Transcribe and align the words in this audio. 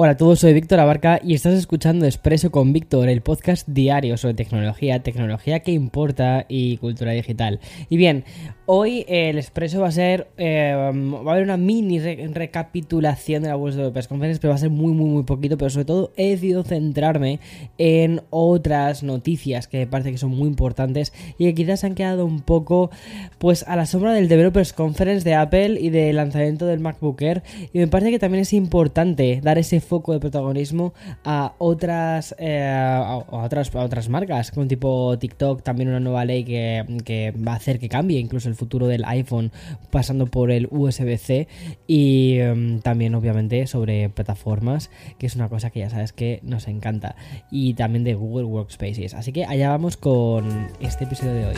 Hola 0.00 0.12
a 0.12 0.16
todos, 0.16 0.38
soy 0.38 0.52
Víctor 0.52 0.78
Abarca 0.78 1.18
y 1.24 1.34
estás 1.34 1.54
escuchando 1.54 2.06
Expreso 2.06 2.52
con 2.52 2.72
Víctor, 2.72 3.08
el 3.08 3.20
podcast 3.20 3.66
diario 3.66 4.16
sobre 4.16 4.34
tecnología, 4.34 5.02
tecnología 5.02 5.58
que 5.58 5.72
importa 5.72 6.46
y 6.48 6.76
cultura 6.76 7.10
digital. 7.10 7.58
Y 7.88 7.96
bien, 7.96 8.24
hoy 8.70 9.06
el 9.08 9.38
Expreso 9.38 9.80
va 9.80 9.88
a 9.88 9.92
ser, 9.92 10.28
eh, 10.36 10.74
va 10.76 11.30
a 11.30 11.32
haber 11.32 11.42
una 11.42 11.56
mini 11.56 11.98
recapitulación 11.98 13.42
de 13.42 13.48
la 13.48 13.56
World 13.56 13.76
Developers 13.76 14.08
Conference, 14.08 14.40
pero 14.40 14.50
va 14.50 14.56
a 14.56 14.58
ser 14.58 14.68
muy, 14.68 14.92
muy, 14.92 15.08
muy 15.08 15.22
poquito, 15.22 15.56
pero 15.56 15.70
sobre 15.70 15.86
todo 15.86 16.12
he 16.18 16.28
decidido 16.30 16.64
centrarme 16.64 17.40
en 17.78 18.20
otras 18.28 19.02
noticias 19.02 19.68
que 19.68 19.78
me 19.78 19.86
parece 19.86 20.12
que 20.12 20.18
son 20.18 20.32
muy 20.32 20.48
importantes 20.48 21.14
y 21.38 21.46
que 21.46 21.54
quizás 21.54 21.82
han 21.82 21.94
quedado 21.94 22.26
un 22.26 22.42
poco, 22.42 22.90
pues, 23.38 23.64
a 23.66 23.74
la 23.74 23.86
sombra 23.86 24.12
del 24.12 24.28
Developers 24.28 24.74
Conference 24.74 25.24
de 25.24 25.34
Apple 25.34 25.80
y 25.80 25.88
del 25.88 26.16
lanzamiento 26.16 26.66
del 26.66 26.80
MacBook 26.80 27.22
Air. 27.22 27.42
Y 27.72 27.78
me 27.78 27.88
parece 27.88 28.10
que 28.10 28.18
también 28.18 28.42
es 28.42 28.52
importante 28.52 29.40
dar 29.42 29.56
ese 29.56 29.80
foco 29.80 30.12
de 30.12 30.20
protagonismo 30.20 30.92
a 31.24 31.54
otras, 31.56 32.34
eh, 32.38 32.68
a, 32.68 33.16
otras, 33.30 33.74
otras 33.74 34.10
marcas, 34.10 34.50
como 34.50 34.66
tipo 34.66 35.18
TikTok, 35.18 35.62
también 35.62 35.88
una 35.88 36.00
nueva 36.00 36.26
ley 36.26 36.44
que, 36.44 37.32
va 37.34 37.52
a 37.52 37.56
hacer 37.56 37.78
que 37.78 37.88
cambie 37.88 38.18
incluso 38.18 38.50
el 38.50 38.57
futuro 38.58 38.86
del 38.86 39.04
iPhone 39.06 39.52
pasando 39.90 40.26
por 40.26 40.50
el 40.50 40.68
USB-C 40.70 41.48
y 41.86 42.38
em, 42.38 42.80
también 42.80 43.14
obviamente 43.14 43.66
sobre 43.66 44.10
plataformas, 44.10 44.90
que 45.18 45.26
es 45.26 45.36
una 45.36 45.48
cosa 45.48 45.70
que 45.70 45.80
ya 45.80 45.90
sabes 45.90 46.12
que 46.12 46.40
nos 46.42 46.68
encanta, 46.68 47.16
y 47.50 47.74
también 47.74 48.04
de 48.04 48.14
Google 48.14 48.44
Workspaces. 48.44 49.14
Así 49.14 49.32
que 49.32 49.44
allá 49.44 49.70
vamos 49.70 49.96
con 49.96 50.68
este 50.80 51.04
episodio 51.04 51.34
de 51.34 51.46
hoy. 51.46 51.56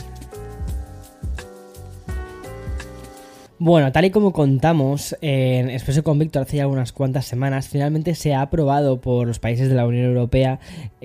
Bueno, 3.62 3.92
tal 3.92 4.06
y 4.06 4.10
como 4.10 4.32
contamos 4.32 5.14
en 5.20 5.68
Expreso 5.68 6.02
con 6.02 6.18
Víctor 6.18 6.44
hace 6.44 6.56
ya 6.56 6.66
unas 6.66 6.92
cuantas 6.92 7.26
semanas, 7.26 7.68
finalmente 7.68 8.14
se 8.14 8.32
ha 8.32 8.40
aprobado 8.40 9.02
por 9.02 9.26
los 9.26 9.38
países 9.38 9.68
de 9.68 9.74
la 9.74 9.86
Unión 9.86 10.06
Europea 10.06 10.60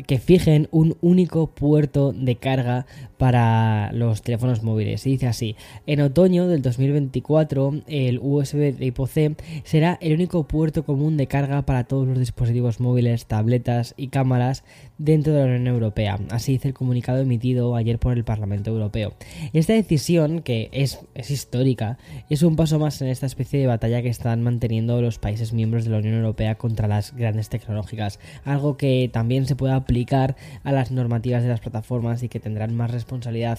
que 0.08 0.20
fijen 0.20 0.70
un 0.72 0.96
único 1.02 1.48
puerto 1.48 2.14
de 2.14 2.38
carga 2.38 2.86
para 3.18 3.92
los 3.94 4.22
teléfonos 4.22 4.64
móviles. 4.64 5.06
Y 5.06 5.12
dice 5.12 5.28
así, 5.28 5.56
en 5.88 6.02
otoño 6.02 6.48
del 6.48 6.62
2024 6.62 7.82
el 7.88 8.20
USB 8.22 8.76
tipo 8.78 9.08
C 9.08 9.36
será 9.64 9.98
el 10.02 10.14
único 10.14 10.44
puerto 10.48 10.84
común 10.84 11.18
de 11.18 11.28
carga 11.28 11.62
para 11.64 11.86
todos 11.86 12.08
los 12.08 12.20
dispositivos 12.20 12.80
móviles, 12.80 13.26
tabletas 13.26 13.94
y 13.98 14.08
cámaras 14.08 14.64
dentro 14.98 15.34
de 15.34 15.40
la 15.40 15.46
Unión 15.46 15.68
Europea. 15.68 16.20
Así 16.30 16.54
dice 16.54 16.70
el 16.70 16.74
comunicado 16.74 17.20
emitido 17.20 17.76
ayer 17.76 18.00
por 18.00 18.18
el 18.18 18.24
Parlamento 18.24 18.72
Europeo. 18.72 19.14
Esta 19.54 19.74
decisión, 19.74 20.42
que 20.42 20.70
es, 20.72 21.00
es 21.14 21.32
histórica, 21.32 21.98
es 22.30 22.44
un 22.44 22.56
paso 22.56 22.80
más 22.80 23.02
en 23.02 23.08
esta 23.08 23.26
especie 23.26 23.60
de 23.60 23.68
batalla 23.68 24.02
que 24.02 24.10
están 24.10 24.42
manteniendo 24.42 25.02
los 25.02 25.20
países 25.20 25.54
miembros 25.54 25.86
de 25.86 25.92
la 25.92 25.98
Unión 25.98 26.16
Europea 26.16 26.56
contra 26.56 26.88
las 26.88 27.16
grandes 27.16 27.50
tecnológicas, 27.50 28.20
algo 28.44 28.78
que 28.78 29.10
también 29.12 29.46
se 29.46 29.56
puede 29.56 29.74
aplicar 29.74 30.36
a 30.64 30.72
las 30.72 30.92
normativas 30.92 31.44
de 31.44 31.50
las 31.50 31.60
plataformas 31.60 32.24
y 32.24 32.30
que 32.30 32.40
tendrán 32.40 32.76
más 32.76 32.92
responsabilidad 32.92 33.05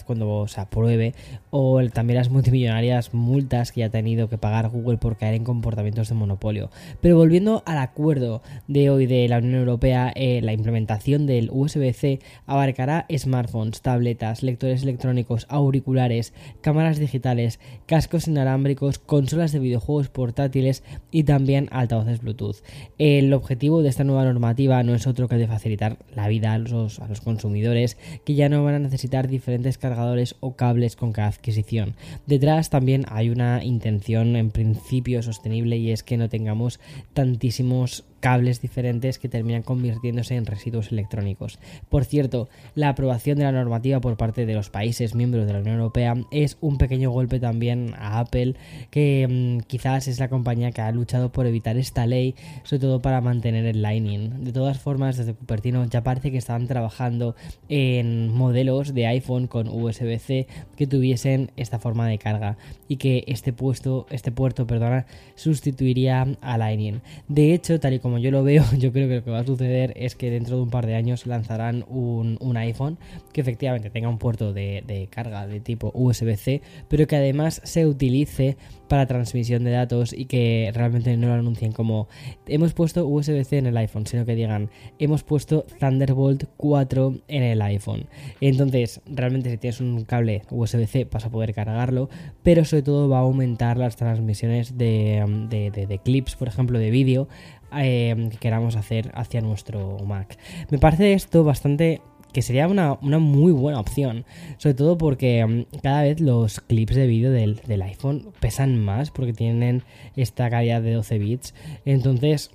cuando 0.05 0.47
se 0.49 0.61
apruebe, 0.61 1.15
o 1.51 1.81
también 1.91 2.19
las 2.19 2.31
multimillonarias 2.31 3.15
multas 3.15 3.73
que 3.73 3.81
ya 3.81 3.87
ha 3.87 3.91
tenido 3.91 4.29
que 4.29 4.39
pagar 4.39 4.69
Google 4.69 4.99
por 4.99 5.17
caer 5.17 5.35
en 5.35 5.45
comportamientos 5.45 6.09
de 6.09 6.15
monopolio. 6.15 6.71
Pero 7.01 7.17
volviendo 7.17 7.63
al 7.67 7.79
acuerdo 7.79 8.43
de 8.69 8.91
hoy 8.91 9.07
de 9.07 9.29
la 9.29 9.39
Unión 9.39 9.55
Europea, 9.55 10.13
eh, 10.15 10.41
la 10.43 10.53
implementación 10.53 11.27
del 11.27 11.51
USB-C 11.53 12.21
abarcará 12.47 13.07
smartphones, 13.17 13.81
tabletas, 13.83 14.43
lectores 14.43 14.83
electrónicos, 14.83 15.47
auriculares, 15.49 16.33
cámaras 16.61 16.99
digitales, 16.99 17.61
cascos 17.87 18.29
inalámbricos, 18.29 18.99
consolas 18.99 19.53
de 19.53 19.59
videojuegos 19.59 20.09
portátiles 20.09 20.83
y 21.11 21.25
también 21.25 21.69
altavoces 21.73 22.21
Bluetooth. 22.21 22.57
El 22.99 23.33
objetivo 23.33 23.83
de 23.83 23.89
esta 23.89 24.05
nueva 24.05 24.25
normativa 24.25 24.83
no 24.83 24.95
es 24.95 25.07
otro 25.07 25.29
que 25.29 25.35
el 25.37 25.41
de 25.43 25.47
facilitar 25.47 25.99
la 26.15 26.29
vida 26.29 26.53
a 26.53 26.59
los, 26.59 27.01
a 27.01 27.09
los 27.09 27.21
consumidores 27.21 27.97
que 28.25 28.35
ya 28.35 28.49
no 28.49 28.65
van 28.65 28.75
a 28.75 28.79
necesitar 28.79 29.29
diferentes 29.37 29.79
cargadores 29.79 30.35
o 30.41 30.57
cables 30.57 30.97
con 30.97 31.13
cada 31.13 31.29
adquisición. 31.29 31.95
Detrás 32.27 32.71
también 32.71 33.05
hay 33.09 33.29
una 33.29 33.63
intención 33.63 34.37
en 34.37 34.51
principio 34.51 35.23
sostenible 35.23 35.77
y 35.77 35.93
es 35.93 36.03
que 36.03 36.17
no 36.17 36.29
tengamos 36.29 36.81
tantísimos 37.13 38.05
cables 38.27 38.61
diferentes 38.61 39.21
que 39.21 39.29
terminan 39.29 39.63
convirtiéndose 39.63 40.35
en 40.35 40.47
residuos 40.47 40.91
electrónicos. 40.91 41.61
Por 41.89 42.05
cierto, 42.05 42.49
la 42.75 42.89
aprobación 42.89 43.39
de 43.39 43.45
la 43.45 43.53
normativa 43.53 44.01
por 44.01 44.17
parte 44.17 44.47
de 44.47 44.55
los 44.55 44.69
países 44.69 45.15
miembros 45.15 45.47
de 45.47 45.53
la 45.53 45.61
Unión 45.61 45.77
Europea 45.77 46.17
es 46.33 46.59
un 46.61 46.77
pequeño 46.77 47.13
golpe 47.13 47.39
también 47.39 47.95
a 47.97 48.19
Apple, 48.19 48.57
que 48.91 49.29
mm, 49.31 49.67
quizás 49.69 50.09
es 50.09 50.19
la 50.19 50.29
compañía 50.29 50.73
que 50.73 50.81
ha 50.81 50.91
luchado 50.91 51.31
por 51.31 51.47
evitar 51.47 51.77
esta 51.77 52.05
ley, 52.05 52.35
sobre 52.65 52.81
todo 52.81 53.01
para 53.01 53.21
mantener 53.21 53.65
el 53.65 53.81
Lightning. 53.81 54.43
De 54.43 54.53
todas 54.53 54.81
formas, 54.81 55.17
desde 55.17 55.35
Cupertino 55.35 55.85
ya 55.85 56.03
parece 56.03 56.33
que 56.33 56.39
estaban 56.39 56.67
trabajando 56.67 57.37
en 57.69 58.35
modelos 58.35 58.93
de 58.93 59.07
iPhone 59.07 59.47
con 59.47 59.69
USB-C 59.69 60.49
que 60.77 60.89
tuviesen 60.89 61.53
esta 61.57 61.79
forma 61.79 62.09
de 62.09 62.19
carga 62.19 62.59
y 62.89 62.97
que 62.97 63.23
este 63.29 63.53
puesto, 63.53 64.09
este 64.11 64.33
puerto, 64.33 64.67
perdona, 64.67 65.07
sustituiría 65.37 66.27
a 66.41 66.59
Lightning. 66.59 67.03
De 67.29 67.55
hecho, 67.55 67.79
tal 67.79 67.95
y 67.95 68.01
como 68.01 68.16
yo 68.19 68.31
lo 68.31 68.43
veo, 68.43 68.65
yo 68.79 68.93
creo 68.93 69.09
que 69.09 69.17
lo 69.17 69.25
que 69.25 69.31
va 69.31 69.41
a 69.41 69.45
suceder 69.45 69.93
es 69.97 70.15
que 70.15 70.31
dentro 70.31 70.57
de 70.57 70.63
un 70.63 70.71
par 70.71 70.87
de 70.87 70.95
años 70.95 71.27
lanzarán 71.27 71.85
un, 71.89 72.57
iPhone 72.57 72.97
que 73.33 73.43
efectivamente 73.43 73.91
tenga 73.91 74.09
un 74.09 74.17
puerto 74.17 74.55
de, 74.55 75.09
carga 75.11 75.47
de 75.47 75.61
tipo 75.61 75.93
USB-C, 75.95 76.63
pero 76.89 77.07
que 77.07 77.17
además 77.17 77.61
se 77.65 77.87
utilice 77.87 78.57
para 78.89 79.07
transmisión 79.07 79.65
de 79.65 79.73
datos 79.73 80.13
y 80.13 80.27
que 80.27 80.71
realmente 80.73 81.17
no 81.17 81.27
lo 81.27 81.35
anuncien 81.35 81.73
como 81.73 82.09
hemos 82.47 82.73
puesto 82.73 83.07
USB-C 83.07 83.59
en 83.59 83.67
el 83.67 83.77
iPhone, 83.77 84.07
sino 84.07 84.25
que 84.25 84.35
digan 84.35 84.71
hemos 84.99 85.23
puesto 85.23 85.67
Thunderbolt 85.79 86.45
4 86.57 87.15
en 87.29 87.43
el 87.43 87.61
iPhone. 87.63 88.07
Entonces, 88.41 89.01
realmente 89.07 89.51
si 89.51 89.59
tienes 89.59 89.81
un 89.81 90.05
cable 90.05 90.43
USB-C 90.51 91.09
vas 91.11 91.27
a 91.27 91.31
poder 91.31 91.53
cargarlo, 91.53 92.09
pero 92.43 92.65
sobre 92.65 92.83
todo 92.83 93.09
va 93.09 93.19
a 93.19 93.23
aumentar 93.23 93.77
las 93.77 93.97
transmisiones 93.97 94.79
de, 94.79 95.25
de 95.51 96.01
clips, 96.03 96.37
por 96.37 96.49
ejemplo, 96.49 96.79
de 96.79 96.91
vídeo 96.91 97.29
Em, 97.73 98.31
que 98.31 98.37
queramos 98.39 98.77
hacer 98.77 99.11
hacia 99.15 99.41
nuestro 99.41 99.99
Mac. 100.07 100.39
Me 100.71 100.79
parece 100.79 101.13
esto 101.13 101.45
bastante 101.45 102.01
que 102.33 102.43
sería 102.43 102.69
una, 102.69 102.97
muy 103.01 103.53
buena 103.53 103.81
opción. 103.81 104.25
Sobre 104.59 104.75
todo 104.75 104.99
porque 104.99 105.41
em, 105.41 105.65
cada 105.83 106.03
vez 106.03 106.21
los 106.21 106.61
clips 106.61 106.95
de 106.95 107.07
vídeo 107.07 107.31
del, 107.31 107.83
iPhone 107.83 108.33
pesan 108.41 108.79
más 108.79 109.11
porque 109.11 109.33
tienen 109.33 109.83
esta 110.17 110.49
calidad 110.49 110.83
de 110.83 110.93
12 110.93 111.19
bits. 111.19 111.55
Entonces, 111.85 112.51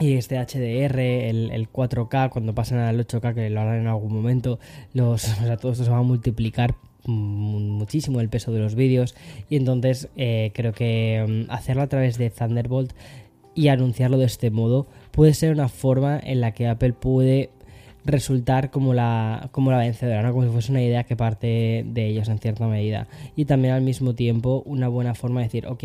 y 0.00 0.14
este 0.14 0.36
HDR, 0.38 0.98
el, 0.98 1.68
4K, 1.70 2.30
cuando 2.30 2.54
pasen 2.54 2.78
al 2.78 2.98
8K, 3.06 3.34
que 3.34 3.50
lo 3.50 3.60
harán 3.60 3.80
en 3.80 3.86
algún 3.86 4.14
momento, 4.14 4.58
los, 4.94 5.28
o 5.42 5.56
todo 5.58 5.72
esto 5.72 5.84
se 5.84 5.90
va 5.90 5.98
a 5.98 6.02
multiplicar 6.02 6.74
muchísimo 7.04 8.20
el 8.20 8.28
peso 8.28 8.52
de 8.52 8.60
los 8.60 8.76
vídeos 8.76 9.16
y 9.50 9.56
entonces 9.56 10.08
eh, 10.14 10.52
creo 10.54 10.72
que 10.72 11.16
em, 11.16 11.46
hacerlo 11.50 11.82
a 11.82 11.88
través 11.88 12.16
de 12.16 12.30
Thunderbolt 12.30 12.92
y 13.54 13.68
anunciarlo 13.68 14.18
de 14.18 14.26
este 14.26 14.50
modo 14.50 14.86
puede 15.10 15.34
ser 15.34 15.52
una 15.52 15.68
forma 15.68 16.18
en 16.22 16.40
la 16.40 16.52
que 16.52 16.68
Apple 16.68 16.92
puede 16.92 17.50
resultar 18.04 18.70
como 18.70 18.94
la, 18.94 19.48
como 19.52 19.70
la 19.70 19.78
vencedora, 19.78 20.22
¿no? 20.22 20.32
como 20.32 20.44
si 20.44 20.50
fuese 20.50 20.72
una 20.72 20.82
idea 20.82 21.04
que 21.04 21.16
parte 21.16 21.84
de 21.86 22.06
ellos 22.08 22.28
en 22.28 22.38
cierta 22.38 22.66
medida. 22.66 23.06
Y 23.36 23.44
también 23.44 23.74
al 23.74 23.82
mismo 23.82 24.14
tiempo 24.14 24.62
una 24.66 24.88
buena 24.88 25.14
forma 25.14 25.40
de 25.40 25.46
decir, 25.46 25.66
ok, 25.66 25.84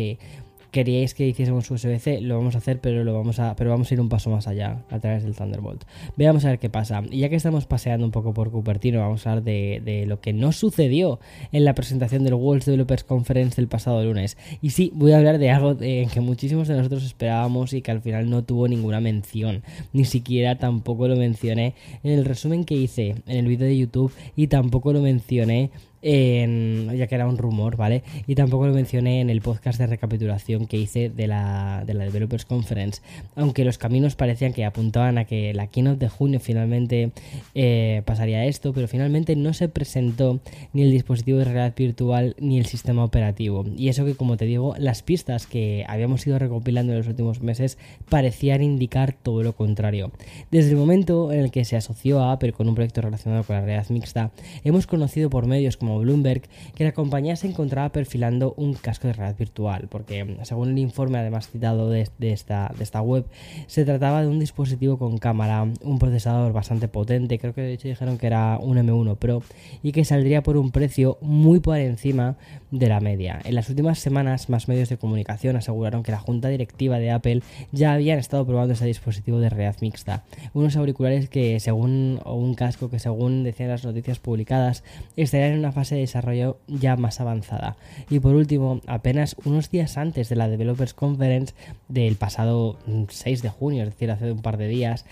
queríais 0.70 1.14
que 1.14 1.26
hiciésemos 1.26 1.70
USB-C, 1.70 2.20
lo 2.20 2.36
vamos 2.36 2.54
a 2.54 2.58
hacer, 2.58 2.80
pero 2.80 3.04
lo 3.04 3.14
vamos 3.14 3.38
a, 3.38 3.56
pero 3.56 3.70
vamos 3.70 3.90
a 3.90 3.94
ir 3.94 4.00
un 4.00 4.08
paso 4.08 4.30
más 4.30 4.46
allá 4.46 4.82
a 4.90 4.98
través 4.98 5.22
del 5.22 5.34
Thunderbolt. 5.34 5.84
Veamos 6.16 6.44
a 6.44 6.50
ver 6.50 6.58
qué 6.58 6.68
pasa. 6.70 7.02
Y 7.10 7.20
ya 7.20 7.28
que 7.28 7.36
estamos 7.36 7.66
paseando 7.66 8.04
un 8.04 8.12
poco 8.12 8.34
por 8.34 8.50
Cupertino, 8.50 9.00
vamos 9.00 9.26
a 9.26 9.32
hablar 9.32 9.44
de, 9.44 10.04
lo 10.06 10.20
que 10.20 10.32
no 10.32 10.52
sucedió 10.52 11.20
en 11.52 11.64
la 11.64 11.74
presentación 11.74 12.24
del 12.24 12.34
World 12.34 12.64
Developers 12.64 13.04
Conference 13.04 13.56
del 13.56 13.68
pasado 13.68 14.04
lunes. 14.04 14.36
Y 14.62 14.70
sí, 14.70 14.92
voy 14.94 15.12
a 15.12 15.18
hablar 15.18 15.38
de 15.38 15.50
algo 15.50 15.76
en 15.80 16.08
que 16.08 16.20
muchísimos 16.20 16.68
de 16.68 16.76
nosotros 16.76 17.04
esperábamos 17.04 17.72
y 17.72 17.82
que 17.82 17.90
al 17.90 18.00
final 18.00 18.28
no 18.30 18.44
tuvo 18.44 18.68
ninguna 18.68 19.00
mención. 19.00 19.62
Ni 19.92 20.04
siquiera 20.04 20.58
tampoco 20.58 21.08
lo 21.08 21.16
mencioné 21.16 21.74
en 22.02 22.12
el 22.12 22.24
resumen 22.24 22.64
que 22.64 22.74
hice 22.74 23.16
en 23.26 23.36
el 23.36 23.46
vídeo 23.46 23.66
de 23.66 23.78
YouTube 23.78 24.12
y 24.36 24.48
tampoco 24.48 24.92
lo 24.92 25.00
mencioné 25.00 25.70
ya 26.02 27.06
que 27.06 27.14
era 27.14 27.26
un 27.26 27.38
rumor, 27.38 27.76
¿vale? 27.76 28.02
Y 28.26 28.34
tampoco 28.34 28.66
lo 28.66 28.74
mencioné 28.74 29.20
en 29.20 29.30
el 29.30 29.40
podcast 29.40 29.78
de 29.78 29.86
recapitulación 29.86 30.66
que 30.66 30.76
hice 30.76 31.10
de 31.10 31.26
la, 31.26 31.84
de 31.86 31.94
la 31.94 32.04
Developers 32.04 32.44
Conference, 32.44 33.02
aunque 33.34 33.64
los 33.64 33.78
caminos 33.78 34.14
parecían 34.14 34.52
que 34.52 34.64
apuntaban 34.64 35.18
a 35.18 35.24
que 35.24 35.54
la 35.54 35.66
keynote 35.66 35.98
de 35.98 36.08
junio 36.08 36.40
finalmente 36.40 37.10
eh, 37.54 38.02
pasaría 38.04 38.44
esto, 38.46 38.72
pero 38.72 38.88
finalmente 38.88 39.36
no 39.36 39.52
se 39.52 39.68
presentó 39.68 40.40
ni 40.72 40.82
el 40.82 40.90
dispositivo 40.90 41.38
de 41.38 41.44
realidad 41.44 41.74
virtual 41.76 42.36
ni 42.38 42.58
el 42.58 42.66
sistema 42.66 43.04
operativo. 43.04 43.64
Y 43.76 43.88
eso 43.88 44.04
que, 44.04 44.14
como 44.14 44.36
te 44.36 44.44
digo, 44.44 44.74
las 44.78 45.02
pistas 45.02 45.46
que 45.46 45.84
habíamos 45.88 46.26
ido 46.26 46.38
recopilando 46.38 46.92
en 46.92 46.98
los 46.98 47.08
últimos 47.08 47.42
meses 47.42 47.78
parecían 48.08 48.62
indicar 48.62 49.12
todo 49.12 49.42
lo 49.42 49.54
contrario. 49.54 50.12
Desde 50.50 50.70
el 50.70 50.76
momento 50.76 51.32
en 51.32 51.40
el 51.40 51.50
que 51.50 51.64
se 51.64 51.76
asoció 51.76 52.20
a 52.20 52.32
Apple 52.32 52.52
con 52.52 52.68
un 52.68 52.74
proyecto 52.74 53.00
relacionado 53.00 53.44
con 53.44 53.56
la 53.56 53.62
realidad 53.62 53.88
mixta, 53.90 54.30
hemos 54.64 54.86
conocido 54.86 55.30
por 55.30 55.46
medios 55.46 55.76
como 55.76 55.87
Bloomberg 55.96 56.42
que 56.74 56.84
la 56.84 56.92
compañía 56.92 57.36
se 57.36 57.46
encontraba 57.46 57.90
perfilando 57.90 58.54
un 58.56 58.74
casco 58.74 59.06
de 59.06 59.14
realidad 59.14 59.38
virtual, 59.38 59.86
porque 59.88 60.36
según 60.42 60.70
el 60.70 60.78
informe 60.78 61.18
además 61.18 61.48
citado 61.48 61.88
de, 61.90 62.08
esta, 62.20 62.72
de 62.76 62.84
esta 62.84 63.00
web, 63.00 63.24
se 63.66 63.84
trataba 63.84 64.22
de 64.22 64.28
un 64.28 64.38
dispositivo 64.38 64.98
con 64.98 65.18
cámara, 65.18 65.66
un 65.82 65.98
procesador 65.98 66.52
bastante 66.52 66.88
potente, 66.88 67.38
creo 67.38 67.54
que 67.54 67.62
de 67.62 67.72
hecho 67.72 67.88
dijeron 67.88 68.18
que 68.18 68.26
era 68.26 68.58
un 68.60 68.76
M1 68.76 69.16
Pro, 69.16 69.42
y 69.82 69.92
que 69.92 70.04
saldría 70.04 70.42
por 70.42 70.56
un 70.56 70.70
precio 70.70 71.18
muy 71.20 71.60
por 71.60 71.78
encima 71.78 72.36
de 72.70 72.88
la 72.88 73.00
media. 73.00 73.40
En 73.44 73.54
las 73.54 73.68
últimas 73.70 73.98
semanas, 73.98 74.48
más 74.48 74.68
medios 74.68 74.88
de 74.88 74.98
comunicación 74.98 75.56
aseguraron 75.56 76.02
que 76.02 76.12
la 76.12 76.18
junta 76.18 76.48
directiva 76.48 76.98
de 76.98 77.10
Apple 77.10 77.42
ya 77.72 77.92
habían 77.92 78.18
estado 78.18 78.46
probando 78.46 78.74
ese 78.74 78.86
dispositivo 78.86 79.38
de 79.38 79.48
realidad 79.48 79.76
mixta, 79.80 80.24
unos 80.54 80.76
auriculares 80.76 81.28
que 81.28 81.60
según, 81.60 82.20
o 82.24 82.34
un 82.34 82.54
casco 82.54 82.90
que 82.90 82.98
según 82.98 83.44
decían 83.44 83.68
las 83.70 83.84
noticias 83.84 84.18
publicadas, 84.18 84.84
estarían 85.16 85.52
en 85.52 85.58
una 85.60 85.72
fase 85.78 85.94
de 85.94 86.00
desarrollo 86.00 86.58
ya 86.66 86.96
más 86.96 87.20
avanzada. 87.20 87.76
Y 88.10 88.18
por 88.18 88.34
último, 88.34 88.80
apenas 88.88 89.36
unos 89.44 89.70
días 89.70 89.96
antes 89.96 90.28
de 90.28 90.34
la 90.34 90.48
Developers 90.48 90.92
Conference 90.92 91.54
del 91.86 92.16
pasado 92.16 92.76
6 93.08 93.42
de 93.42 93.48
junio, 93.48 93.84
es 93.84 93.90
decir, 93.90 94.10
hace 94.10 94.32
un 94.32 94.42
par 94.42 94.56
de 94.56 94.66
días, 94.66 95.04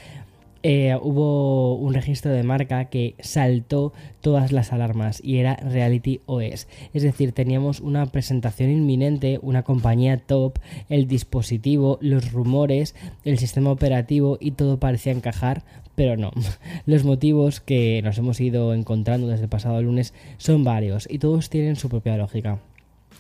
eh, 0.69 0.99
hubo 1.01 1.77
un 1.77 1.95
registro 1.95 2.33
de 2.33 2.43
marca 2.43 2.87
que 2.87 3.15
saltó 3.21 3.93
todas 4.21 4.51
las 4.51 4.73
alarmas 4.73 5.21
y 5.23 5.39
era 5.39 5.55
Reality 5.55 6.23
OS. 6.27 6.67
Es 6.93 7.05
decir, 7.05 7.31
teníamos 7.31 7.79
una 7.79 8.07
presentación 8.07 8.71
inminente, 8.71 9.39
una 9.43 9.63
compañía 9.63 10.17
top, 10.17 10.59
el 10.89 11.07
dispositivo, 11.07 11.99
los 12.01 12.33
rumores, 12.33 12.97
el 13.25 13.39
sistema 13.39 13.71
operativo 13.71 14.39
y 14.41 14.51
todo 14.51 14.81
parecía 14.81 15.13
encajar, 15.13 15.63
pero 15.97 16.17
no. 16.17 16.31
Los 16.87 17.03
motivos 17.03 17.59
que 17.61 18.01
nos 18.05 18.17
hemos 18.19 18.41
ido 18.41 18.73
encontrando 18.73 19.27
desde 19.27 19.45
el 19.45 19.49
pasado 19.49 19.83
lunes 19.83 20.15
son 20.37 20.63
varios 20.63 21.09
y 21.11 21.19
todos 21.19 21.51
tienen 21.51 21.75
su 21.75 21.89
propia 21.89 22.17
lógica. 22.17 22.61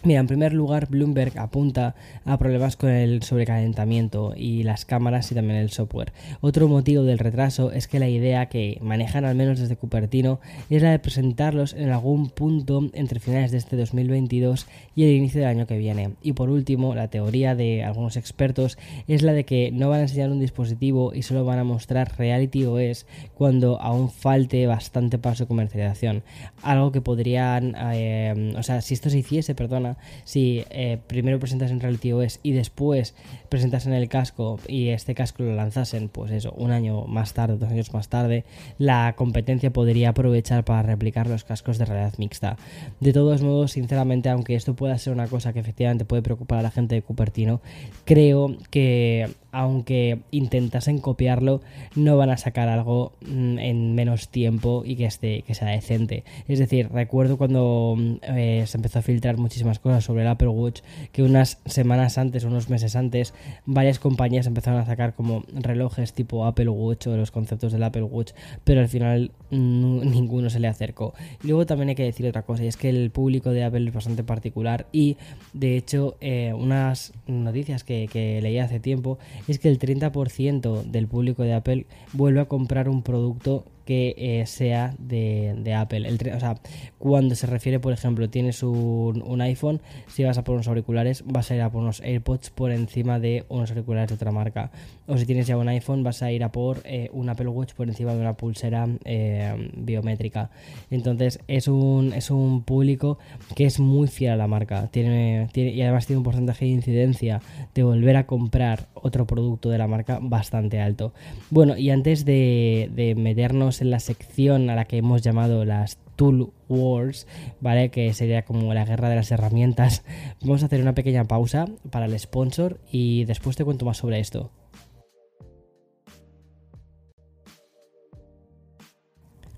Mira, 0.06 0.20
en 0.20 0.28
primer 0.28 0.52
lugar, 0.52 0.86
Bloomberg 0.88 1.36
apunta 1.36 1.96
a 2.24 2.38
problemas 2.38 2.76
con 2.76 2.90
el 2.90 3.24
sobrecalentamiento 3.24 4.34
y 4.36 4.62
las 4.62 4.84
cámaras 4.84 5.32
y 5.32 5.34
también 5.34 5.58
el 5.58 5.70
software. 5.70 6.12
Otro 6.40 6.68
motivo 6.68 7.02
del 7.02 7.18
retraso 7.18 7.72
es 7.72 7.88
que 7.88 7.98
la 7.98 8.08
idea 8.08 8.46
que 8.46 8.78
manejan 8.82 9.24
al 9.24 9.34
menos 9.34 9.58
desde 9.58 9.74
Cupertino 9.74 10.38
es 10.70 10.80
la 10.80 10.92
de 10.92 11.00
presentarlos 11.00 11.74
en 11.74 11.90
algún 11.90 12.30
punto 12.30 12.88
entre 12.92 13.18
finales 13.18 13.50
de 13.50 13.58
este 13.58 13.74
2022 13.74 14.68
y 14.94 15.02
el 15.02 15.10
inicio 15.10 15.40
del 15.40 15.50
año 15.50 15.66
que 15.66 15.76
viene. 15.76 16.12
Y 16.22 16.34
por 16.34 16.50
último, 16.50 16.94
la 16.94 17.08
teoría 17.08 17.56
de 17.56 17.82
algunos 17.82 18.16
expertos 18.16 18.78
es 19.08 19.22
la 19.22 19.32
de 19.32 19.44
que 19.44 19.72
no 19.72 19.88
van 19.88 19.98
a 19.98 20.02
enseñar 20.02 20.30
un 20.30 20.38
dispositivo 20.38 21.14
y 21.14 21.22
solo 21.22 21.44
van 21.44 21.58
a 21.58 21.64
mostrar 21.64 22.16
Reality 22.16 22.64
OS 22.64 23.06
cuando 23.34 23.80
aún 23.80 24.08
falte 24.08 24.68
bastante 24.68 25.18
para 25.18 25.34
su 25.34 25.48
comercialización. 25.48 26.22
Algo 26.62 26.92
que 26.92 27.00
podrían, 27.00 27.74
eh, 27.76 28.54
o 28.56 28.62
sea, 28.62 28.80
si 28.82 28.94
esto 28.94 29.10
se 29.10 29.18
hiciese, 29.18 29.56
perdona, 29.56 29.95
si 30.24 30.64
eh, 30.70 30.98
primero 31.06 31.38
presentas 31.38 31.70
en 31.70 31.80
Reality 31.80 32.12
OS 32.12 32.40
y 32.42 32.52
después 32.52 33.14
presentas 33.48 33.86
en 33.86 33.92
el 33.92 34.08
casco 34.08 34.58
y 34.68 34.88
este 34.88 35.14
casco 35.14 35.42
lo 35.42 35.54
lanzasen, 35.54 36.08
pues 36.08 36.30
eso, 36.30 36.52
un 36.52 36.70
año 36.70 37.04
más 37.06 37.34
tarde, 37.34 37.56
dos 37.58 37.70
años 37.70 37.92
más 37.92 38.08
tarde, 38.08 38.44
la 38.78 39.14
competencia 39.16 39.72
podría 39.72 40.10
aprovechar 40.10 40.64
para 40.64 40.82
replicar 40.82 41.28
los 41.28 41.44
cascos 41.44 41.78
de 41.78 41.84
realidad 41.84 42.14
mixta. 42.18 42.56
De 43.00 43.12
todos 43.12 43.42
modos, 43.42 43.72
sinceramente, 43.72 44.28
aunque 44.28 44.54
esto 44.54 44.74
pueda 44.74 44.98
ser 44.98 45.12
una 45.12 45.28
cosa 45.28 45.52
que 45.52 45.60
efectivamente 45.60 46.04
puede 46.04 46.22
preocupar 46.22 46.58
a 46.58 46.62
la 46.62 46.70
gente 46.70 46.94
de 46.94 47.02
Cupertino, 47.02 47.60
creo 48.04 48.56
que 48.70 49.28
aunque 49.56 50.18
intentasen 50.32 50.98
copiarlo, 50.98 51.62
no 51.94 52.18
van 52.18 52.28
a 52.28 52.36
sacar 52.36 52.68
algo 52.68 53.12
mm, 53.22 53.58
en 53.58 53.94
menos 53.94 54.28
tiempo 54.28 54.82
y 54.84 54.96
que, 54.96 55.06
esté, 55.06 55.42
que 55.46 55.54
sea 55.54 55.68
decente. 55.68 56.24
Es 56.46 56.58
decir, 56.58 56.90
recuerdo 56.92 57.38
cuando 57.38 57.94
mm, 57.96 58.14
eh, 58.36 58.64
se 58.66 58.76
empezó 58.76 58.98
a 58.98 59.02
filtrar 59.02 59.38
muchísimas 59.38 59.78
cosas 59.78 60.04
sobre 60.04 60.22
el 60.22 60.28
Apple 60.28 60.48
Watch, 60.48 60.82
que 61.10 61.22
unas 61.22 61.58
semanas 61.64 62.18
antes, 62.18 62.44
unos 62.44 62.68
meses 62.68 62.96
antes, 62.96 63.32
varias 63.64 63.98
compañías 63.98 64.46
empezaron 64.46 64.78
a 64.78 64.84
sacar 64.84 65.14
como 65.14 65.42
relojes 65.54 66.12
tipo 66.12 66.44
Apple 66.44 66.68
Watch 66.68 67.06
o 67.06 67.16
los 67.16 67.30
conceptos 67.30 67.72
del 67.72 67.82
Apple 67.82 68.02
Watch, 68.02 68.32
pero 68.62 68.82
al 68.82 68.88
final 68.88 69.30
mm, 69.50 70.00
ninguno 70.10 70.50
se 70.50 70.60
le 70.60 70.68
acercó. 70.68 71.14
Luego 71.42 71.64
también 71.64 71.88
hay 71.88 71.94
que 71.94 72.04
decir 72.04 72.26
otra 72.26 72.42
cosa, 72.42 72.62
y 72.62 72.66
es 72.66 72.76
que 72.76 72.90
el 72.90 73.10
público 73.10 73.52
de 73.52 73.64
Apple 73.64 73.88
es 73.88 73.94
bastante 73.94 74.22
particular 74.22 74.86
y 74.92 75.16
de 75.54 75.78
hecho 75.78 76.18
eh, 76.20 76.52
unas 76.54 77.14
noticias 77.26 77.84
que, 77.84 78.06
que 78.12 78.42
leí 78.42 78.58
hace 78.58 78.80
tiempo 78.80 79.18
es 79.48 79.58
que 79.58 79.68
el 79.68 79.78
30% 79.78 80.82
del 80.84 81.06
público 81.06 81.42
de 81.42 81.54
Apple 81.54 81.86
vuelve 82.12 82.40
a 82.40 82.46
comprar 82.46 82.88
un 82.88 83.02
producto 83.02 83.64
que 83.86 84.14
eh, 84.18 84.46
sea 84.46 84.94
de, 84.98 85.74
Apple. 85.74 86.12
O 86.34 86.40
sea, 86.40 86.56
cuando 86.98 87.34
se 87.36 87.46
refiere, 87.46 87.78
por 87.78 87.92
ejemplo, 87.92 88.28
tienes 88.28 88.62
un, 88.62 89.40
iPhone, 89.40 89.80
si 90.08 90.24
vas 90.24 90.36
a 90.38 90.44
por 90.44 90.56
unos 90.56 90.66
auriculares, 90.66 91.22
vas 91.24 91.50
a 91.50 91.54
ir 91.54 91.62
a 91.62 91.70
por 91.70 91.82
unos 91.82 92.00
AirPods 92.00 92.50
por 92.50 92.72
encima 92.72 93.20
de 93.20 93.44
unos 93.48 93.70
auriculares 93.70 94.08
de 94.08 94.16
otra 94.16 94.32
marca. 94.32 94.72
O 95.06 95.16
si 95.16 95.24
tienes 95.24 95.46
ya 95.46 95.56
un 95.56 95.68
iPhone, 95.68 96.02
vas 96.02 96.22
a 96.22 96.32
ir 96.32 96.42
a 96.42 96.50
por 96.50 96.82
eh, 96.84 97.08
un 97.12 97.28
Apple 97.28 97.46
Watch 97.46 97.74
por 97.74 97.88
encima 97.88 98.12
de 98.12 98.20
una 98.20 98.36
pulsera 98.36 98.88
eh, 99.04 99.70
biométrica. 99.76 100.50
Entonces, 100.90 101.38
es 101.46 101.68
un, 101.68 102.12
es 102.12 102.32
un 102.32 102.64
público 102.64 103.18
que 103.54 103.66
es 103.66 103.78
muy 103.78 104.08
fiel 104.08 104.32
a 104.32 104.36
la 104.36 104.48
marca. 104.48 104.88
Tiene, 104.88 105.48
y 105.54 105.80
además 105.80 106.06
tiene 106.06 106.18
un 106.18 106.24
porcentaje 106.24 106.64
de 106.64 106.72
incidencia 106.72 107.40
de 107.72 107.84
volver 107.84 108.16
a 108.16 108.26
comprar 108.26 108.88
otro 108.94 109.28
producto 109.28 109.70
de 109.70 109.78
la 109.78 109.86
marca 109.86 110.18
bastante 110.20 110.80
alto. 110.80 111.12
Bueno, 111.50 111.76
y 111.76 111.90
antes 111.90 112.24
de 112.24 113.14
meternos 113.16 113.75
en 113.80 113.90
la 113.90 114.00
sección 114.00 114.70
a 114.70 114.74
la 114.74 114.84
que 114.84 114.98
hemos 114.98 115.22
llamado 115.22 115.64
las 115.64 115.98
Tool 116.16 116.50
Wars, 116.68 117.26
¿vale? 117.60 117.90
Que 117.90 118.12
sería 118.14 118.42
como 118.44 118.74
la 118.74 118.84
guerra 118.84 119.08
de 119.08 119.16
las 119.16 119.30
herramientas. 119.30 120.02
Vamos 120.40 120.62
a 120.62 120.66
hacer 120.66 120.80
una 120.80 120.94
pequeña 120.94 121.24
pausa 121.24 121.66
para 121.90 122.06
el 122.06 122.18
sponsor 122.18 122.80
y 122.90 123.24
después 123.24 123.56
te 123.56 123.64
cuento 123.64 123.84
más 123.84 123.98
sobre 123.98 124.18
esto. 124.18 124.50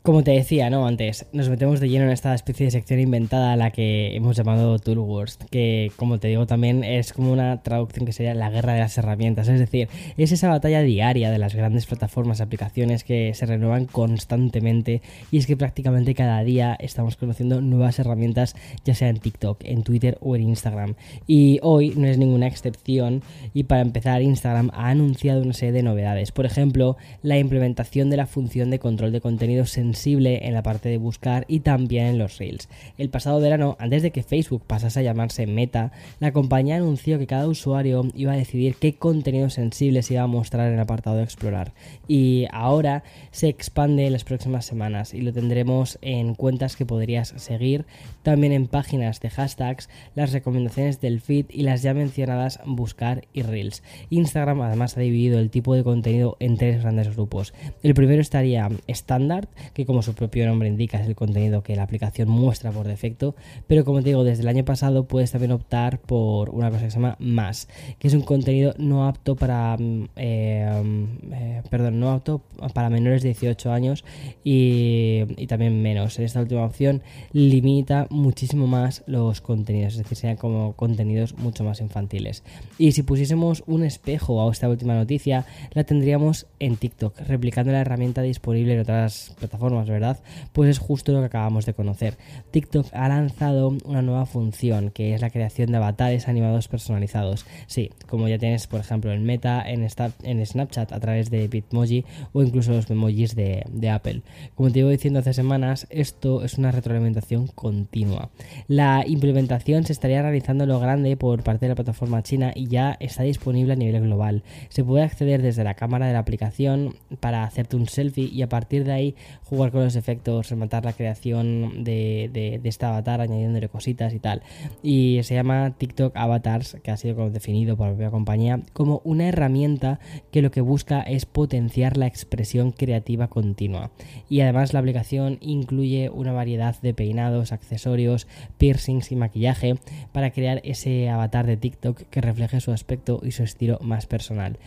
Como 0.09 0.25
te 0.25 0.31
decía, 0.31 0.71
¿no? 0.71 0.87
Antes, 0.87 1.27
nos 1.35 1.51
metemos 1.51 1.81
de 1.81 1.91
lleno 1.91 2.07
en 2.07 2.13
esta 2.13 2.35
especie 2.35 2.65
de 2.65 2.71
sección 2.71 2.99
inventada 2.99 3.57
la 3.57 3.73
que 3.73 4.17
hemos 4.17 4.39
llamado 4.39 4.79
Tool 4.79 5.01
Wars, 5.01 5.39
que 5.51 5.93
como 5.97 6.19
te 6.19 6.29
digo 6.29 6.47
también 6.47 6.83
es 6.83 7.13
como 7.13 7.31
una 7.31 7.63
traducción 7.63 8.07
que 8.07 8.13
sería 8.13 8.33
la 8.33 8.49
guerra 8.49 8.73
de 8.73 8.81
las 8.81 8.97
herramientas, 8.97 9.49
es 9.49 9.61
decir, 9.61 9.91
es 10.17 10.33
esa 10.33 10.49
batalla 10.49 10.81
diaria 10.81 11.31
de 11.31 11.37
las 11.37 11.55
grandes 11.55 11.85
plataformas, 11.85 12.41
aplicaciones 12.41 13.05
que 13.05 13.35
se 13.35 13.45
renuevan 13.45 13.85
constantemente 13.85 15.03
y 15.31 15.37
es 15.37 15.47
que 15.47 15.59
prácticamente 15.59 16.15
cada 16.15 16.43
día 16.43 16.75
estamos 16.81 17.17
conociendo 17.17 17.61
nuevas 17.61 17.99
herramientas, 17.99 18.57
ya 18.87 18.95
sea 18.95 19.11
en 19.11 19.19
TikTok, 19.19 19.61
en 19.65 19.83
Twitter 19.83 20.17
o 20.23 20.37
en 20.37 20.45
Instagram. 20.45 20.95
Y 21.27 21.59
hoy 21.61 21.93
no 21.95 22.07
es 22.07 22.17
ninguna 22.17 22.47
excepción 22.47 23.23
y 23.53 23.65
para 23.65 23.83
empezar 23.83 24.23
Instagram 24.23 24.71
ha 24.73 24.89
anunciado 24.89 25.43
una 25.43 25.53
serie 25.53 25.73
de 25.73 25.83
novedades, 25.83 26.33
por 26.33 26.47
ejemplo, 26.47 26.97
la 27.21 27.37
implementación 27.37 28.09
de 28.09 28.17
la 28.17 28.27
función 28.27 28.71
de 28.71 28.79
control 28.79 29.13
de 29.13 29.21
contenidos 29.21 29.77
en 30.07 30.55
la 30.55 30.63
parte 30.63 30.89
de 30.89 30.97
buscar 30.97 31.45
y 31.49 31.61
también 31.61 32.07
en 32.07 32.19
los 32.19 32.39
Reels. 32.39 32.69
El 32.97 33.11
pasado 33.11 33.41
verano, 33.41 33.77
antes 33.79 34.03
de 34.03 34.11
que 34.11 34.23
Facebook 34.23 34.63
pasase 34.67 35.01
a 35.01 35.03
llamarse 35.03 35.47
Meta, 35.47 35.93
la 36.21 36.33
compañía 36.33 36.77
anunció 36.77 37.19
que 37.19 37.27
cada 37.27 37.49
usuario 37.49 38.07
iba 38.15 38.33
a 38.33 38.37
decidir 38.37 38.77
qué 38.77 38.95
contenido 38.95 39.51
sensible 39.51 40.03
se 40.03 40.15
iba 40.15 40.23
a 40.23 40.29
mostrar 40.29 40.69
en 40.69 40.75
el 40.75 40.81
apartado 40.81 41.17
de 41.17 41.25
explorar. 41.25 41.73
Y 42.07 42.47
ahora 42.53 43.03
se 43.33 43.49
expande 43.49 44.07
en 44.07 44.13
las 44.13 44.25
próximas 44.25 44.65
semanas 44.65 45.15
y 45.15 45.21
lo 45.21 45.33
tendremos 45.33 45.99
en 46.01 46.35
cuentas 46.35 46.77
que 46.77 46.87
podrías 46.87 47.35
seguir, 47.37 47.85
también 48.23 48.53
en 48.53 48.67
páginas 48.67 49.21
de 49.21 49.31
hashtags, 49.31 49.89
las 50.15 50.33
recomendaciones 50.33 51.01
del 51.01 51.21
feed 51.21 51.47
y 51.51 51.63
las 51.63 51.83
ya 51.83 51.93
mencionadas 51.93 52.61
buscar 52.65 53.27
y 53.33 53.43
Reels. 53.43 53.83
Instagram 54.11 54.61
además 54.63 54.97
ha 54.97 55.01
dividido 55.01 55.39
el 55.39 55.51
tipo 55.51 55.75
de 55.75 55.85
contenido 55.85 56.37
en 56.41 56.57
tres 56.57 56.83
grandes 56.83 57.15
grupos. 57.15 57.53
El 57.83 57.95
primero 57.95 58.23
estaría 58.23 58.69
estándar, 58.87 59.49
que 59.75 59.87
como 59.89 60.03
su 60.03 60.15
propio 60.15 60.47
nombre 60.47 60.69
indica, 60.69 61.01
es 61.01 61.07
el 61.07 61.17
contenido 61.17 61.63
que 61.63 61.75
la 61.75 61.83
aplicación 61.83 62.29
muestra 62.29 62.71
por 62.71 62.87
defecto. 62.87 63.35
Pero 63.67 63.87
como 63.87 64.03
te 64.03 64.11
digo, 64.11 64.23
desde 64.23 64.43
el 64.43 64.49
año 64.49 64.63
pasado 64.63 65.09
puedes 65.09 65.33
también 65.33 65.51
optar 65.51 65.99
por 65.99 66.51
una 66.51 66.71
cosa 66.71 66.85
que 66.85 66.91
se 66.91 66.97
llama 66.97 67.17
más, 67.19 67.69
que 67.99 68.09
es 68.09 68.15
un 68.15 68.21
contenido 68.21 68.75
no 68.77 69.09
apto 69.09 69.35
para, 69.35 69.79
mm, 69.79 70.09
eh, 70.17 70.83
mm, 70.85 71.33
eh, 71.33 71.63
perdón, 71.71 72.01
no 72.01 72.11
apto 72.11 72.43
para 72.75 72.91
menores 72.91 73.23
de 73.23 73.31
18 73.31 73.73
años 73.73 74.05
y, 74.45 75.23
y, 75.39 75.47
también 75.47 75.81
menos. 75.81 76.19
En 76.19 76.27
esta 76.27 76.41
última 76.41 76.67
opción 76.67 77.01
limita 77.33 78.07
muchísimo 78.11 78.67
más 78.67 79.05
los 79.07 79.41
contenidos, 79.41 79.95
es 79.95 80.01
decir, 80.01 80.19
sean 80.19 80.37
como 80.37 80.75
contenidos 80.75 81.39
mucho 81.39 81.65
más 81.65 81.81
infantiles. 81.81 82.45
Y 82.77 82.93
si 82.93 83.03
pusiésemos 83.03 83.65
un 83.67 83.85
espejo 83.85 84.47
a 84.47 84.53
esta 84.53 84.69
última 84.69 84.95
noticia, 84.95 85.47
la 85.73 85.85
tendríamos 85.85 86.47
en 86.61 86.77
TikTok, 86.77 87.21
replicando 87.21 87.73
la 87.73 87.81
herramienta 87.81 88.21
disponible 88.21 88.75
en 88.75 88.81
otras 88.81 89.35
plataformas 89.39 89.78
¿verdad? 89.87 90.19
Pues 90.53 90.71
es 90.71 90.79
justo 90.79 91.13
lo 91.13 91.21
que 91.21 91.27
acabamos 91.27 91.67
de 91.67 91.75
conocer. 91.75 92.17
TikTok 92.51 92.87
ha 92.93 93.09
lanzado 93.09 93.77
una 93.85 94.03
nueva 94.03 94.27
función 94.27 94.91
que 94.91 95.15
es 95.15 95.21
la 95.21 95.31
creación 95.31 95.71
de 95.71 95.77
avatares 95.77 96.27
animados 96.27 96.69
personalizados. 96.69 97.47
Sí, 97.67 97.91
como 98.09 98.29
ya 98.29 98.39
tienes, 98.39 98.67
por 98.67 98.81
ejemplo, 98.81 99.13
en 99.13 99.25
Meta, 99.25 99.63
en, 99.65 99.87
en 100.23 100.47
Snapchat 100.47 100.93
a 100.93 101.01
través 101.01 101.31
de 101.31 101.47
Bitmoji 101.49 102.05
o 102.33 102.43
incluso 102.43 102.73
los 102.73 102.91
emojis 102.91 103.37
de, 103.37 103.65
de 103.71 103.91
Apple. 103.91 104.23
Como 104.55 104.71
te 104.71 104.81
iba 104.81 104.91
diciendo 104.91 105.21
hace 105.21 105.35
semanas, 105.35 105.87
esto 105.91 106.43
es 106.45 106.59
una 106.59 106.73
retroalimentación 106.73 107.47
continua. 107.49 108.31
La 108.67 109.05
implementación 109.07 109.85
se 109.85 109.93
estaría 109.93 110.23
realizando 110.23 110.67
lo 110.67 110.81
grande 110.81 111.17
por 111.17 111.43
parte 111.43 111.67
de 111.67 111.71
la 111.71 111.75
plataforma 111.75 112.23
china 112.23 112.53
y 112.55 112.69
ya 112.69 112.97
está 113.01 113.23
disponible 113.23 113.75
a 113.75 113.77
nivel 113.77 114.03
global. 114.03 114.43
Se 114.69 114.85
puede 114.85 115.05
acceder 115.05 115.43
desde 115.43 115.65
la 115.65 115.75
cámara 115.75 116.07
de 116.07 116.13
la 116.13 116.21
aplicación 116.21 116.97
para 117.21 117.45
hacerte 117.45 117.77
un 117.77 117.89
selfie 117.89 118.29
y 118.33 118.43
a 118.43 118.49
partir 118.49 118.85
de 118.85 118.93
ahí 118.93 119.15
jugar 119.45 119.58
con 119.59 119.85
los 119.85 119.97
efectos, 119.97 120.49
rematar 120.49 120.85
la 120.85 120.93
creación 120.93 121.85
de, 121.85 122.31
de, 122.33 122.61
este 122.65 122.87
avatar 122.87 123.21
añadiéndole 123.21 123.69
cositas 123.69 124.15
y 124.15 124.19
tal. 124.19 124.43
Y 124.83 125.21
se 125.25 125.35
llama 125.35 125.75
TikTok 125.77 126.17
Avatars, 126.17 126.77
que 126.83 126.91
ha 126.91 126.97
sido 126.97 127.31
definido 127.31 127.77
por 127.77 127.89
la 127.89 127.93
propia 127.93 128.11
compañía, 128.11 128.61
como 128.73 129.03
una 129.05 129.29
herramienta 129.29 129.99
que 130.31 130.43
lo 130.43 130.51
que 130.51 130.61
busca 130.61 131.03
es 131.03 131.27
potenciar 131.27 131.97
la 131.97 132.07
expresión 132.07 132.71
creativa 132.71 133.29
continua. 133.29 133.91
Y 134.29 134.41
además 134.41 134.73
la 134.73 134.81
aplicación 134.81 135.39
incluye 135.41 136.11
una 136.11 136.33
variedad 136.33 136.81
de 136.81 136.95
peinados, 136.95 137.53
accesorios, 137.53 138.27
piercings 138.59 139.13
y 139.13 139.17
maquillaje 139.17 139.75
para 140.13 140.31
crear 140.31 140.61
ese 140.65 141.09
avatar 141.09 141.47
de 141.47 141.57
TikTok 141.57 142.03
que 142.11 142.21
refleje 142.21 142.61
su 142.61 142.73
aspecto 142.73 143.21
y 143.23 143.33
su 143.33 143.43
estilo 143.43 143.79
más 143.83 144.07
personal. 144.07 144.59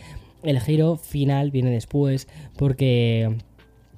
El 0.42 0.60
giro 0.60 0.96
final 0.96 1.52
viene 1.52 1.70
después 1.70 2.26
porque 2.56 3.36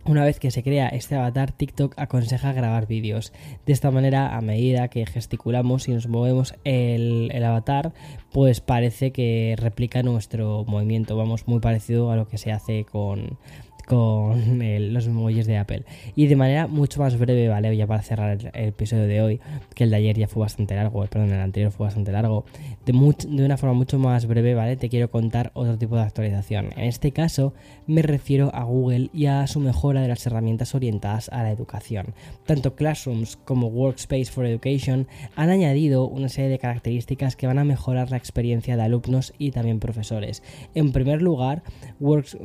una 0.07 0.25
vez 0.25 0.39
que 0.39 0.51
se 0.51 0.63
crea 0.63 0.89
este 0.89 1.17
avatar, 1.17 1.53
TikTok 1.53 1.95
aconseja 1.97 2.53
grabar 2.53 2.87
vídeos. 2.87 3.33
De 3.67 3.73
esta 3.73 3.91
manera, 3.91 4.37
a 4.37 4.41
medida 4.41 4.89
que 4.89 5.07
gesticulamos 5.07 5.89
y 5.89 5.93
nos 5.93 6.09
movemos 6.09 6.55
el, 6.65 7.31
el, 7.33 7.45
avatar, 7.45 7.93
pues 8.33 8.61
parece 8.61 9.13
que 9.13 9.57
replica 9.59 10.03
nuestro 10.03 10.65
movimiento. 10.67 11.17
Vamos, 11.17 11.47
muy 11.47 11.61
parecido 11.61 12.11
a 12.11 12.17
lo 12.17 12.29
que 12.29 12.39
se 12.39 12.53
hace 12.53 12.85
con, 12.85 13.39
con 13.87 14.59
los 14.93 15.07
emojis 15.07 15.47
de 15.47 15.59
Apple. 15.59 15.85
Y 16.17 16.27
de 16.27 16.37
manera 16.37 16.67
mucho 16.67 17.01
más 17.01 17.19
breve, 17.19 17.49
¿vale? 17.49 17.77
Ya 17.77 17.87
para 17.87 18.03
cerrar 18.03 18.39
el, 18.39 18.51
episodio 18.55 19.07
de 19.07 19.21
hoy, 19.23 19.41
que 19.75 19.85
el 19.85 19.91
de 19.91 19.97
ayer 19.97 20.19
ya 20.19 20.29
fue 20.29 20.41
bastante 20.41 20.75
largo, 20.75 21.05
perdón, 21.07 21.33
el 21.33 21.41
anterior 21.41 21.71
fue 21.71 21.87
bastante 21.87 22.13
largo, 22.13 22.45
de, 22.87 22.93
de 22.93 23.45
una 23.45 23.57
forma 23.57 23.75
mucho 23.75 23.99
más 23.99 24.27
breve, 24.27 24.55
¿vale? 24.55 24.77
Te 24.77 24.89
quiero 24.89 25.11
contar 25.11 25.51
otro 25.55 25.79
tipo 25.79 25.97
de 25.97 26.03
actualización. 26.03 26.71
En 26.77 26.85
este 26.85 27.13
caso 27.13 27.53
me 27.87 28.03
refiero 28.03 28.51
a 28.55 28.65
Google 28.65 29.11
y 29.13 29.27
a 29.27 29.47
su 29.47 29.61
mejora 29.61 30.01
de 30.01 30.09
las 30.09 30.27
herramientas 30.27 30.75
orientadas 30.75 31.29
a 31.31 31.43
la 31.43 31.51
educación. 31.51 32.15
Tanto 32.47 32.75
Classrooms 32.75 33.37
como 33.45 33.69
Workspace 33.69 34.27
for 34.27 34.47
Education 34.47 35.07
han 35.37 35.51
añadido 35.51 36.07
una 36.07 36.29
serie 36.29 36.51
de 36.51 36.59
características 36.59 37.37
que 37.37 37.47
van 37.47 37.59
a 37.59 37.65
mejorar 37.65 38.11
la 38.11 38.17
experiencia 38.17 38.77
de 38.77 38.83
alumnos 38.83 39.33
y 39.39 39.51
también 39.51 39.81
profesores. 39.81 40.43
En 40.75 40.93
primer 40.93 41.23
lugar, 41.23 41.63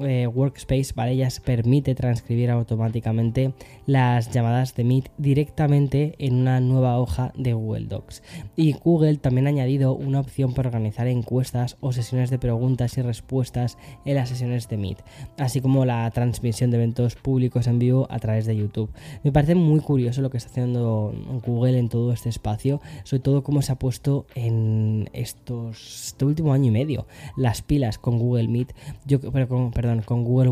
eh, 0.02 0.28
Workspace, 0.28 0.94
¿vale? 0.96 1.16
Ya 1.16 1.29
permite 1.40 1.94
transcribir 1.94 2.50
automáticamente 2.50 3.54
las 3.86 4.32
llamadas 4.32 4.76
de 4.76 4.84
Meet 4.84 5.12
directamente 5.18 6.16
en 6.18 6.36
una 6.36 6.60
nueva 6.60 6.98
hoja 6.98 7.32
de 7.36 7.54
Google 7.54 7.86
Docs. 7.86 8.24
Y 8.56 8.74
Google 8.74 9.18
también 9.18 9.48
ha 9.48 9.50
añadido 9.50 9.94
una 9.94 10.20
opción 10.20 10.54
para 10.54 10.70
organizar 10.70 11.08
encuestas 11.08 11.78
o 11.82 11.92
sesiones 11.92 12.30
de 12.30 12.40
preguntas 12.40 12.98
y 12.98 13.02
respuestas 13.02 13.78
en 14.06 14.16
las 14.16 14.30
sesiones 14.30 14.68
de 14.70 14.78
Meet, 14.78 15.04
así 15.38 15.62
como 15.62 15.86
la 15.86 16.10
transmisión 16.12 16.72
de 16.72 16.78
eventos 16.78 17.16
públicos 17.16 17.68
en 17.68 17.80
vivo 17.80 18.08
a 18.10 18.20
través 18.20 18.46
de 18.46 18.56
YouTube. 18.56 18.90
Me 19.24 19.32
parece 19.32 19.56
muy 19.56 19.82
curioso 19.82 20.22
lo 20.22 20.30
que 20.30 20.38
está 20.38 20.50
haciendo 20.50 21.14
Google 21.46 21.78
en 21.78 21.90
todo 21.90 22.14
este 22.14 22.30
espacio, 22.30 22.82
sobre 23.04 23.22
todo 23.22 23.44
cómo 23.44 23.62
se 23.62 23.72
ha 23.72 23.76
puesto 23.76 24.26
en 24.36 25.10
estos 25.14 26.08
este 26.10 26.26
último 26.26 26.54
año 26.54 26.68
y 26.68 26.72
medio 26.72 27.06
las 27.36 27.62
pilas 27.62 27.98
con 27.98 28.20
Google 28.20 28.48
Meet, 28.48 28.74
yo, 29.06 29.20
perdón, 29.20 30.02
con 30.06 30.24
Google 30.24 30.50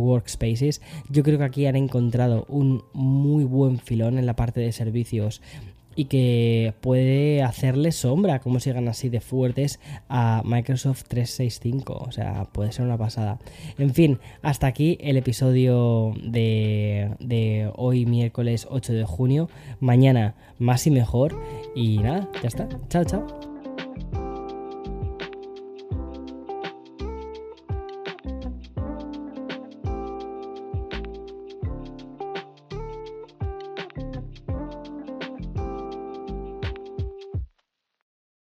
Yo 1.09 1.23
creo 1.23 1.37
que 1.37 1.45
aquí 1.45 1.65
han 1.65 1.75
encontrado 1.75 2.45
un 2.49 2.83
muy 2.93 3.43
buen 3.43 3.79
filón 3.79 4.17
en 4.17 4.25
la 4.25 4.35
parte 4.35 4.59
de 4.59 4.71
servicios 4.71 5.41
y 5.97 6.05
que 6.05 6.75
puede 6.79 7.41
hacerle 7.41 7.91
sombra, 7.91 8.39
como 8.39 8.59
sigan 8.59 8.87
así 8.87 9.09
de 9.09 9.19
fuertes, 9.19 9.79
a 10.07 10.43
Microsoft 10.45 11.05
365. 11.07 11.93
O 12.07 12.11
sea, 12.11 12.45
puede 12.51 12.71
ser 12.71 12.85
una 12.85 12.99
pasada. 12.99 13.39
En 13.79 13.93
fin, 13.93 14.19
hasta 14.43 14.67
aquí 14.67 14.99
el 15.01 15.17
episodio 15.17 16.13
de, 16.23 17.15
de 17.19 17.71
hoy, 17.75 18.05
miércoles 18.05 18.67
8 18.69 18.93
de 18.93 19.05
junio. 19.05 19.49
Mañana 19.79 20.35
más 20.59 20.85
y 20.85 20.91
mejor. 20.91 21.35
Y 21.75 21.97
nada, 21.97 22.29
ya 22.43 22.47
está. 22.47 22.69
Chao, 22.89 23.03
chao. 23.03 23.46